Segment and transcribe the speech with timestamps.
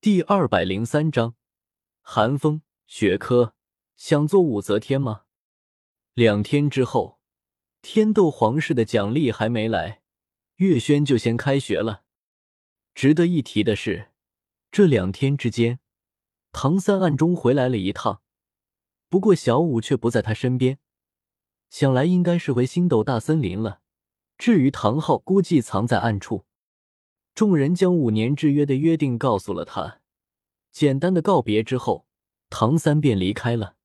[0.00, 1.34] 第二百零三章，
[2.02, 3.52] 寒风雪珂
[3.96, 5.22] 想做武则天吗？
[6.14, 7.18] 两天之后，
[7.82, 10.02] 天斗皇室的奖励还没来，
[10.58, 12.04] 月轩就先开学了。
[12.94, 14.12] 值得一提的是，
[14.70, 15.80] 这两天之间，
[16.52, 18.22] 唐三暗中回来了一趟，
[19.08, 20.78] 不过小舞却不在他身边，
[21.70, 23.80] 想来应该是回星斗大森林了。
[24.36, 26.46] 至于唐昊，估计藏在暗处。
[27.38, 30.00] 众人将五年之约的约定告诉了他，
[30.72, 32.04] 简单的告别之后，
[32.50, 33.76] 唐三便离开了。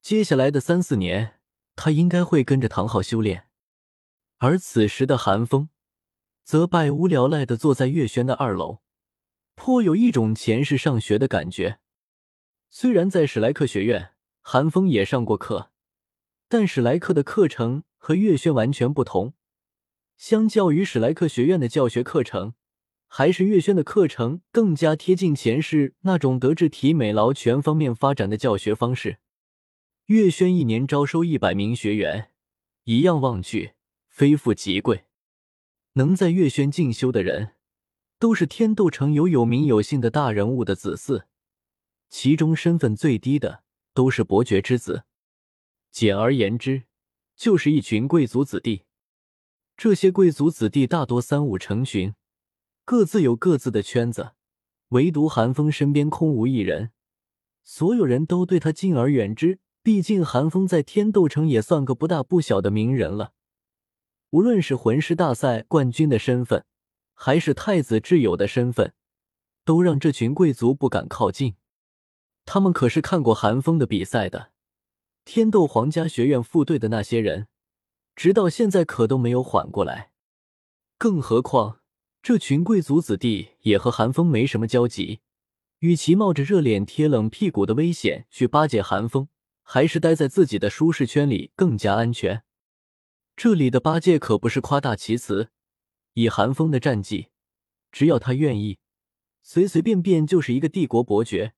[0.00, 1.38] 接下来的三四年，
[1.76, 3.46] 他应该会跟着唐昊修炼。
[4.38, 5.68] 而此时的韩风，
[6.42, 8.80] 则百无聊赖的坐在月轩的二楼，
[9.54, 11.78] 颇有一种前世上学的感觉。
[12.68, 15.70] 虽然在史莱克学院，韩风也上过课，
[16.48, 19.34] 但史莱克的课程和月轩完全不同。
[20.16, 22.54] 相较于史莱克学院的教学课程，
[23.14, 29.18] 还是月轩的课程更加贴近前世那种德智体美劳全方面发展的教学方式。
[30.06, 32.30] 月轩一年招收一百名学员，
[32.84, 33.74] 一样望去
[34.08, 35.04] 非富即贵。
[35.92, 37.50] 能在月轩进修的人，
[38.18, 41.24] 都是天斗城有有名有姓的大人物的子嗣，
[42.08, 45.04] 其中身份最低的都是伯爵之子。
[45.90, 46.84] 简而言之，
[47.36, 48.84] 就是一群贵族子弟。
[49.76, 52.14] 这些贵族子弟大多三五成群。
[52.84, 54.32] 各自有各自的圈子，
[54.88, 56.90] 唯独韩风身边空无一人。
[57.62, 63.34] 所有人都对他敬而远之，毕竟韩风在天斗城也算个不大不小的名人了。
[64.30, 66.64] 无论是魂师大赛冠军的身份，
[67.14, 68.94] 还是太子挚友的身份，
[69.64, 71.54] 都让这群贵族不敢靠近。
[72.44, 74.50] 他们可是看过韩风的比赛的，
[75.24, 77.46] 天斗皇家学院副队的那些人，
[78.16, 80.10] 直到现在可都没有缓过来。
[80.98, 81.81] 更何况。
[82.22, 85.18] 这群贵族子弟也和韩风没什么交集，
[85.80, 89.26] 与其冒着热脸贴冷屁股的危险去巴结韩风，
[89.64, 92.44] 还是待在自己的舒适圈里更加安全。
[93.34, 95.50] 这里的巴结可不是夸大其词，
[96.12, 97.30] 以韩风的战绩，
[97.90, 98.78] 只要他愿意，
[99.42, 101.54] 随随便便就是一个帝国伯爵，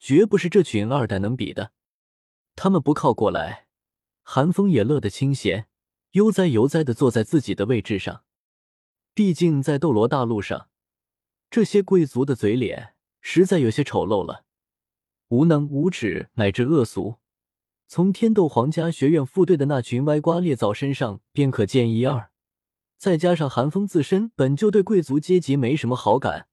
[0.00, 1.70] 绝不是这群二代能比的。
[2.56, 3.68] 他们不靠过来，
[4.24, 5.68] 韩风也乐得清闲，
[6.12, 8.24] 悠哉悠哉的坐在自己的位置上。
[9.18, 10.68] 毕竟在斗罗大陆上，
[11.50, 14.44] 这些贵族的嘴脸实在有些丑陋了，
[15.30, 17.16] 无能无耻乃至恶俗，
[17.88, 22.30] 从天斗皇家学院副队的那群歪瓜裂枣身上便可见一二。
[22.96, 26.46] 再加上韩风自身本就对贵族阶级没什么好感，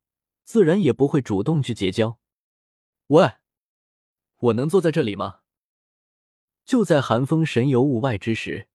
[0.43, 2.17] 自然也不会主动去结交。
[3.09, 3.33] 喂，
[4.37, 5.41] 我能坐在这里吗？
[6.65, 8.67] 就在韩风神游物外之时，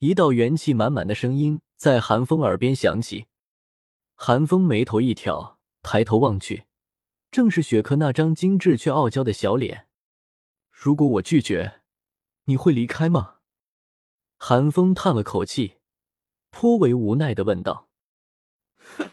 [0.00, 1.60] 一道元气满满的声音。
[1.82, 3.26] 在韩风耳边响起，
[4.14, 6.66] 韩风眉头一挑，抬头望去，
[7.32, 9.88] 正是雪珂那张精致却傲娇的小脸。
[10.70, 11.80] 如果我拒绝，
[12.44, 13.38] 你会离开吗？
[14.36, 15.78] 韩风叹了口气，
[16.50, 17.88] 颇为无奈的问道
[18.78, 19.10] ：“哼，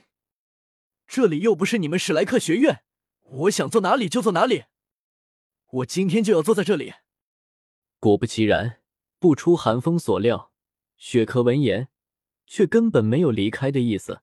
[1.08, 2.84] 这里又不是你们史莱克学院，
[3.22, 4.66] 我想坐哪里就坐哪里，
[5.72, 6.94] 我今天就要坐在这里。”
[8.00, 8.84] 果不其然，
[9.18, 10.52] 不出韩风所料，
[10.97, 11.90] 雪珂闻言。
[12.49, 14.21] 却根本没有离开的意思，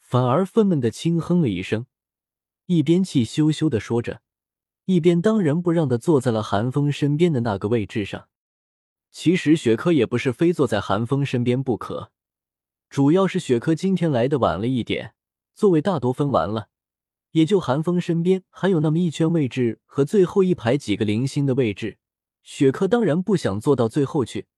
[0.00, 1.86] 反而愤懑的轻哼了一声，
[2.66, 4.20] 一边气羞羞的说着，
[4.86, 8.28] 一边当仁不让的坐在了韩风身边的那个位置上。
[9.12, 12.10] 其实雪珂也不是非坐在韩风身边不可，
[12.90, 15.14] 主要是雪珂今天来的晚了一点，
[15.54, 16.68] 座位大多分完了，
[17.30, 21.98] 也就韩风身边还有那么一圈位置和最后一排几个零星的位置，
[22.42, 24.48] 雪珂当然不想坐到最后去，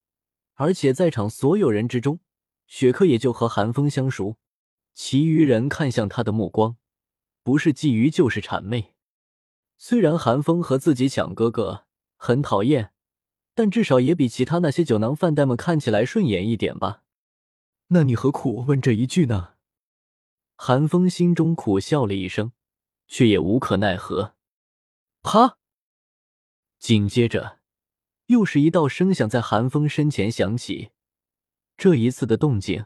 [0.54, 2.20] 而且在场所有人之中。
[2.70, 4.36] 雪珂也就和韩风相熟，
[4.94, 6.76] 其余人看向他的目光，
[7.42, 8.94] 不是觊觎就是谄媚。
[9.76, 11.86] 虽然韩风和自己抢哥哥
[12.16, 12.92] 很讨厌，
[13.54, 17.02] 但至少也比其他那些酒囊饭袋们看起来顺眼一点吧。
[17.88, 19.54] 那你何苦问这一句呢？
[20.54, 22.52] 韩风心中苦笑了一声，
[23.08, 24.36] 却也无可奈何。
[25.22, 25.58] 啪！
[26.78, 27.58] 紧接着，
[28.26, 30.92] 又是一道声响在韩风身前响起。
[31.80, 32.84] 这一次的动静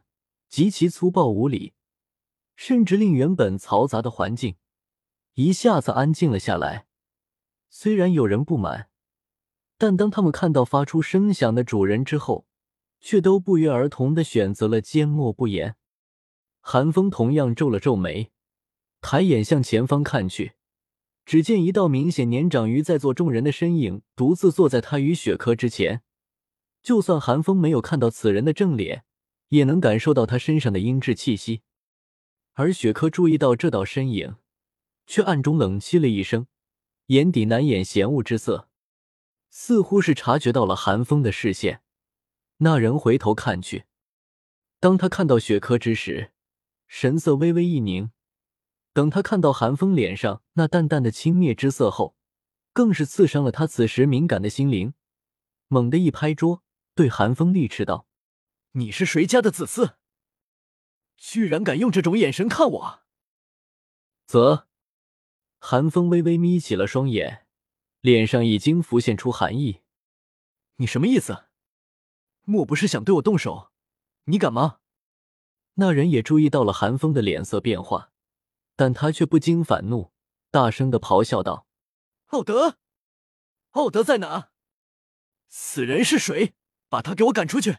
[0.48, 1.72] 极其粗暴无礼，
[2.54, 4.54] 甚至令原本嘈杂的环境
[5.32, 6.86] 一下子安静了下来。
[7.68, 8.88] 虽然有人不满，
[9.76, 12.46] 但当他们看到发出声响的主人之后，
[13.00, 15.74] 却都不约而同的选择了缄默不言。
[16.60, 18.30] 韩风同样皱了皱眉，
[19.00, 20.52] 抬眼向前方看去，
[21.24, 26.04] 只见一道明显年长于在座众人的身影独自坐在他与雪珂之前。
[26.84, 29.04] 就算韩风没有看到此人的正脸，
[29.48, 31.62] 也能感受到他身上的阴质气息。
[32.52, 34.36] 而雪珂注意到这道身影，
[35.06, 36.46] 却暗中冷气了一声，
[37.06, 38.68] 眼底难掩嫌恶之色，
[39.48, 41.80] 似乎是察觉到了韩风的视线。
[42.58, 43.86] 那人回头看去，
[44.78, 46.32] 当他看到雪珂之时，
[46.86, 48.10] 神色微微一凝；
[48.92, 52.14] 等他看到韩风脸上那淡淡的轻蔑之色后，
[52.74, 54.92] 更是刺伤了他此时敏感的心灵，
[55.68, 56.62] 猛地一拍桌，
[56.94, 58.06] 对韩风厉斥道
[58.72, 59.96] ：“你是谁家的子嗣？
[61.16, 63.00] 居然敢用这种眼神看我！”
[64.26, 64.66] 啧，
[65.58, 67.46] 韩风微微眯起了双眼，
[68.00, 69.82] 脸上已经浮现出寒意。
[70.76, 71.46] 你什么意思？
[72.42, 73.72] 莫不是想对我动手？
[74.24, 74.80] 你敢吗？
[75.74, 78.12] 那人也注意到了韩风的脸色变化，
[78.76, 80.12] 但他却不禁反怒，
[80.50, 81.66] 大声的咆哮道
[82.30, 82.78] ：“奥德，
[83.70, 84.52] 奥德在哪？
[85.48, 86.54] 此人是谁？
[86.94, 87.78] 把他给我赶出去！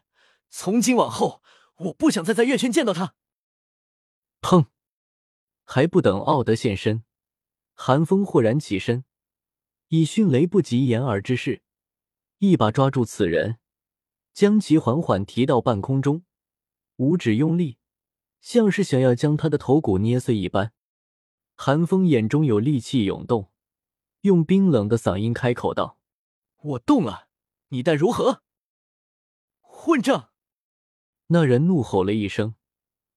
[0.49, 1.41] 从今往后，
[1.77, 3.15] 我不想再在月轩见到他。”
[4.43, 4.65] 砰！
[5.63, 7.05] 还不等奥德现身，
[7.73, 9.05] 寒风豁然起身，
[9.87, 11.61] 以迅雷不及掩耳之势，
[12.39, 13.57] 一把抓住此人，
[14.33, 16.25] 将其缓缓提到半空中，
[16.97, 17.77] 五指用力，
[18.41, 20.73] 像是想要将他的头骨捏碎一般。
[21.55, 23.49] 寒风眼中有戾气涌动，
[24.21, 25.97] 用冰冷的嗓音开口道
[26.75, 27.29] ：“我动了，
[27.69, 28.41] 你待如何？”
[29.85, 30.31] 混账！
[31.27, 32.55] 那人怒吼了一声，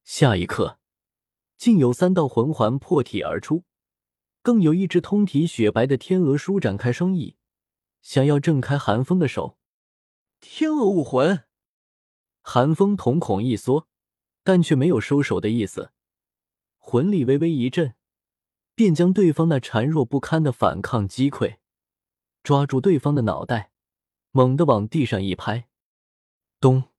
[0.04, 0.78] 下一刻。
[1.56, 3.64] 竟有三道魂环破体而出，
[4.42, 7.38] 更有一只通体雪白的天鹅舒展开双翼，
[8.02, 9.56] 想要挣开寒风的手。
[10.40, 11.44] 天鹅武魂，
[12.42, 13.88] 寒风瞳孔一缩，
[14.44, 15.92] 但却没有收手的意思，
[16.76, 17.94] 魂力微微一震，
[18.74, 21.56] 便将对方那孱弱不堪的反抗击溃，
[22.42, 23.72] 抓住对方的脑袋，
[24.32, 25.67] 猛地往地上一拍，
[26.60, 26.90] 咚！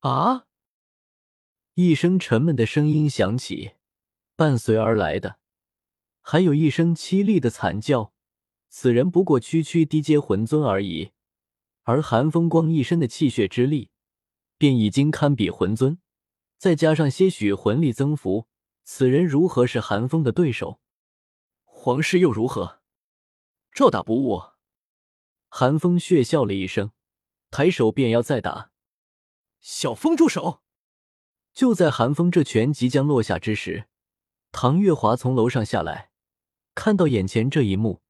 [0.00, 0.46] 啊！
[1.74, 3.72] 一声沉闷的声音响起，
[4.36, 5.40] 伴随而来的
[6.20, 8.12] 还有一声凄厉的惨叫。
[8.68, 11.10] 此人不过区区低阶魂尊而已，
[11.82, 13.90] 而寒风光一身的气血之力
[14.58, 15.98] 便已经堪比魂尊，
[16.56, 18.46] 再加上些许魂力增幅，
[18.84, 20.80] 此人如何是寒风的对手？
[21.64, 22.80] 皇室又如何？
[23.72, 24.42] 照打不误。
[25.48, 26.92] 寒风血笑了一声，
[27.50, 28.70] 抬手便要再打。
[29.60, 30.60] 小风住手！
[31.52, 33.88] 就在寒风这拳即将落下之时，
[34.52, 36.10] 唐月华从楼上下来，
[36.74, 38.00] 看到眼前这一幕，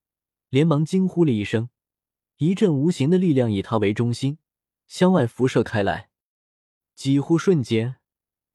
[0.51, 1.71] 连忙惊呼了一声，
[2.37, 4.39] 一阵无形的力量以他为中心
[4.87, 6.11] 向外辐射开来，
[6.95, 7.97] 几乎瞬间，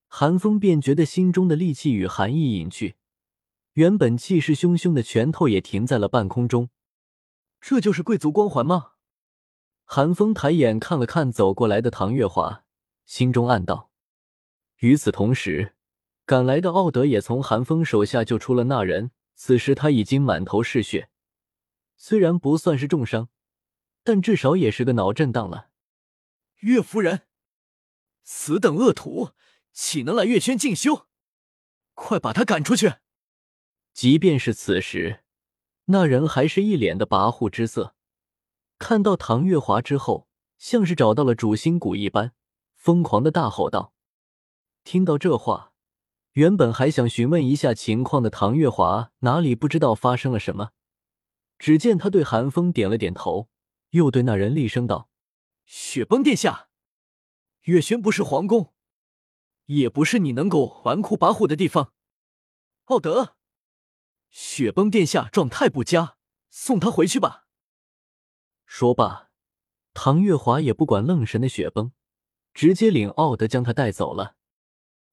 [0.07, 2.95] 寒风便觉得心中的戾气与寒意隐去，
[3.73, 6.69] 原本气势汹汹的拳头也停在了半空中。
[7.59, 8.92] 这就是贵族光环吗？
[9.85, 12.63] 寒风抬眼看了看走过来的唐月华，
[13.05, 13.91] 心中暗道。
[14.77, 15.75] 与此同时，
[16.25, 19.11] 赶来的奥德也从韩风手下救出了那人。
[19.35, 21.09] 此时他已经满头是血，
[21.97, 23.29] 虽然不算是重伤，
[24.03, 25.69] 但至少也是个脑震荡了。
[26.59, 27.21] 岳夫人，
[28.23, 29.31] 此等恶徒
[29.73, 31.07] 岂能来月轩进修？
[31.95, 32.93] 快把他赶出去！
[33.91, 35.23] 即便是此时，
[35.85, 37.95] 那人还是一脸的跋扈之色。
[38.83, 40.27] 看到唐月华之后，
[40.57, 42.33] 像是找到了主心骨一般，
[42.73, 43.93] 疯狂的大吼道。
[44.83, 45.71] 听到这话，
[46.33, 50.71] 原本还想询问一下情况的唐月华哪里不知道发生了什么。
[51.57, 53.47] 只见他对韩风点了点头，
[53.91, 55.07] 又对那人厉声道
[55.63, 56.67] ：“雪崩殿下，
[57.61, 58.73] 月轩不是皇宫，
[59.67, 61.93] 也不是你能够纨绔跋扈的地方。
[62.87, 63.37] 奥德，
[64.29, 66.17] 雪崩殿下状态不佳，
[66.49, 67.39] 送他回去吧。”
[68.75, 69.29] 说罢，
[69.93, 71.91] 唐月华也不管愣神的雪崩，
[72.55, 74.35] 直接领奥德将他带走了。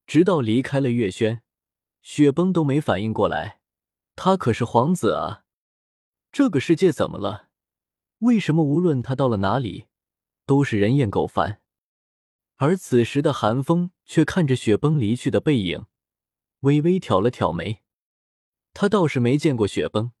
[0.07, 1.43] 直到离开了月轩，
[2.01, 3.61] 雪崩都没反应过来，
[4.15, 5.43] 他可是皇子啊！
[6.31, 7.49] 这个世界怎么了？
[8.21, 9.85] 为什么无论他到了哪里，
[10.47, 11.61] 都是人厌狗烦？
[12.55, 15.85] 而此时的寒风却看着雪崩离去的背影，
[16.61, 17.83] 微微挑了挑眉。
[18.73, 20.13] 他倒是没见过雪崩，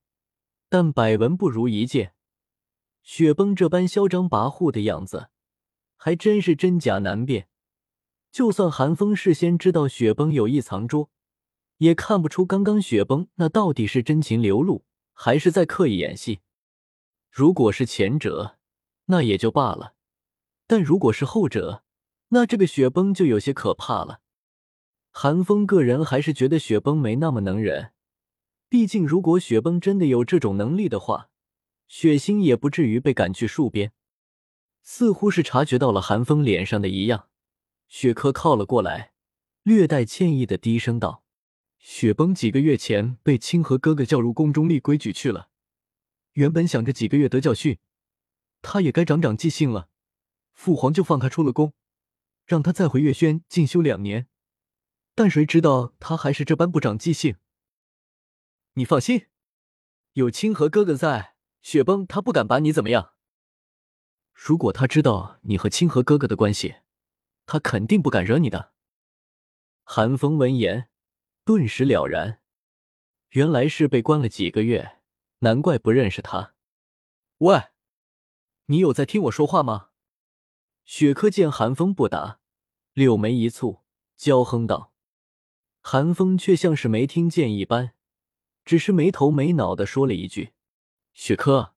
[0.69, 2.13] 但百闻不如一见。
[3.03, 5.29] 雪崩这般嚣张跋扈的样子，
[5.97, 7.47] 还真是真假难辨。
[8.31, 11.09] 就算寒风事先知道雪崩有意藏拙，
[11.77, 16.39] 也看不出刚刚雪崩那到底是真情流露，还是在刻意演戏。
[17.29, 18.57] 如果是前者，
[19.05, 19.95] 那也就罢了；
[20.67, 21.83] 但如果是后者，
[22.29, 24.21] 那这个雪崩就有些可怕了。
[25.11, 27.91] 寒风个人还是觉得雪崩没那么能忍，
[28.69, 31.30] 毕竟如果雪崩真的有这种能力的话，
[31.93, 33.91] 雪星也不至于被赶去戍边。
[34.81, 37.27] 似乎是察觉到了寒风脸上的异样。
[37.89, 39.11] 雪珂靠了过来，
[39.63, 41.25] 略带歉意的低声道
[41.77, 45.49] ：“雪崩几个月前被清河哥哥叫入宫中立规矩去了，
[46.31, 47.77] 原本想着几个月得教训，
[48.61, 49.89] 他也该长长记性了。
[50.53, 51.73] 父皇就放他出了宫，
[52.45, 54.27] 让他再回月轩进修两年。
[55.13, 57.35] 但谁知道他还是这般不长记性。
[58.75, 59.25] 你放心，
[60.13, 63.13] 有清河哥哥在，雪崩他不敢把你怎么样。
[64.33, 66.77] 如果他知道你和清河哥哥的关系，
[67.45, 68.73] 他肯定不敢惹你的。
[69.83, 70.89] 韩风闻言，
[71.43, 72.41] 顿时了然，
[73.29, 74.99] 原来是被关了几个月，
[75.39, 76.53] 难怪不认识他。
[77.39, 77.69] 喂，
[78.65, 79.89] 你有在听我说话吗？
[80.85, 82.39] 雪珂见韩风不答，
[82.93, 83.81] 柳眉一蹙，
[84.15, 84.93] 娇哼道
[85.81, 87.93] ：“韩风却像是没听见一般，
[88.65, 90.53] 只是没头没脑的说了一句
[91.13, 91.73] ：‘雪珂，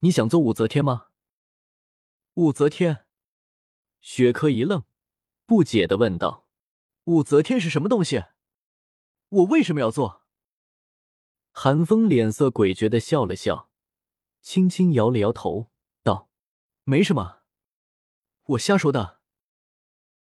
[0.00, 1.08] 你想做武则天吗？’
[2.34, 3.06] 武则天。”
[4.00, 4.84] 雪珂一愣，
[5.46, 6.48] 不解的问道
[7.04, 8.24] ：“武则天是什么东西？
[9.28, 10.22] 我为什么要做？”
[11.52, 13.70] 韩风脸色诡谲的笑了笑，
[14.40, 15.70] 轻轻摇了摇头，
[16.02, 16.30] 道
[16.84, 17.42] ：“没什么。”
[18.44, 19.21] 我瞎说的。